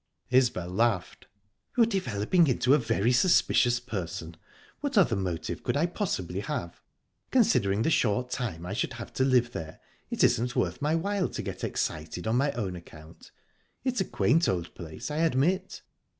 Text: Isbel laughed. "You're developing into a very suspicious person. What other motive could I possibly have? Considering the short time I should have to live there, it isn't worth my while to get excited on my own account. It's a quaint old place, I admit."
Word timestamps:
Isbel 0.31 0.67
laughed. 0.69 1.27
"You're 1.77 1.85
developing 1.85 2.47
into 2.47 2.73
a 2.73 2.79
very 2.79 3.11
suspicious 3.11 3.79
person. 3.79 4.35
What 4.79 4.97
other 4.97 5.15
motive 5.15 5.61
could 5.61 5.77
I 5.77 5.85
possibly 5.85 6.39
have? 6.39 6.81
Considering 7.29 7.83
the 7.83 7.91
short 7.91 8.31
time 8.31 8.65
I 8.65 8.73
should 8.73 8.93
have 8.93 9.13
to 9.13 9.23
live 9.23 9.51
there, 9.51 9.79
it 10.09 10.23
isn't 10.23 10.55
worth 10.55 10.81
my 10.81 10.95
while 10.95 11.29
to 11.29 11.43
get 11.43 11.63
excited 11.63 12.25
on 12.25 12.35
my 12.37 12.51
own 12.53 12.75
account. 12.75 13.29
It's 13.83 14.01
a 14.01 14.05
quaint 14.05 14.49
old 14.49 14.73
place, 14.73 15.11
I 15.11 15.17
admit." 15.17 15.83